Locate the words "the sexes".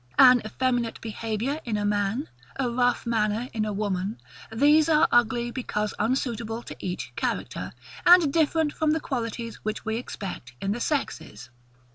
10.71-11.51